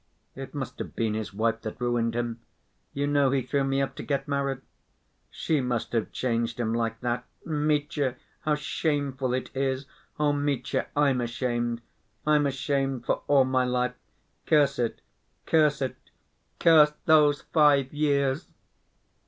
It 0.33 0.55
must 0.55 0.79
have 0.79 0.95
been 0.95 1.13
his 1.13 1.31
wife 1.31 1.61
that 1.61 1.79
ruined 1.79 2.15
him; 2.15 2.39
you 2.91 3.05
know 3.05 3.29
he 3.29 3.43
threw 3.43 3.63
me 3.63 3.83
up 3.83 3.93
to 3.97 4.01
get 4.01 4.27
married. 4.27 4.61
She 5.29 5.61
must 5.61 5.91
have 5.93 6.11
changed 6.11 6.59
him 6.59 6.73
like 6.73 7.01
that. 7.01 7.23
Mitya, 7.45 8.15
how 8.39 8.55
shameful 8.55 9.31
it 9.35 9.55
is! 9.55 9.85
Oh, 10.19 10.33
Mitya, 10.33 10.87
I'm 10.95 11.21
ashamed, 11.21 11.81
I'm 12.25 12.47
ashamed 12.47 13.05
for 13.05 13.21
all 13.27 13.45
my 13.45 13.63
life. 13.63 13.93
Curse 14.47 14.79
it, 14.79 15.01
curse 15.45 15.83
it, 15.83 15.97
curse 16.57 16.93
those 17.05 17.43
five 17.43 17.93
years!" 17.93 18.47